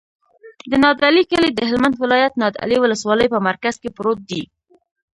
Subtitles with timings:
[0.71, 4.43] د نادعلي کلی د هلمند ولایت، نادعلي ولسوالي په مرکز کې پروت دی.